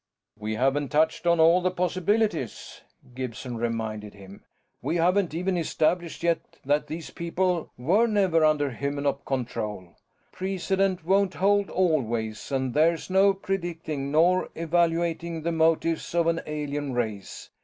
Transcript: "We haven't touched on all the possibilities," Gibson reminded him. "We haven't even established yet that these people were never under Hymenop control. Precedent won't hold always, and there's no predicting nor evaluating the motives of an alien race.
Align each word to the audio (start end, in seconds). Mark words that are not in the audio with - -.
"We 0.39 0.55
haven't 0.55 0.89
touched 0.89 1.27
on 1.27 1.39
all 1.39 1.61
the 1.61 1.69
possibilities," 1.69 2.81
Gibson 3.13 3.55
reminded 3.57 4.15
him. 4.15 4.43
"We 4.81 4.95
haven't 4.95 5.35
even 5.35 5.57
established 5.57 6.23
yet 6.23 6.39
that 6.65 6.87
these 6.87 7.11
people 7.11 7.69
were 7.77 8.07
never 8.07 8.43
under 8.43 8.71
Hymenop 8.71 9.25
control. 9.25 9.89
Precedent 10.31 11.05
won't 11.05 11.35
hold 11.35 11.69
always, 11.69 12.51
and 12.51 12.73
there's 12.73 13.11
no 13.11 13.31
predicting 13.35 14.11
nor 14.11 14.49
evaluating 14.55 15.43
the 15.43 15.51
motives 15.51 16.15
of 16.15 16.25
an 16.25 16.41
alien 16.47 16.93
race. 16.93 17.51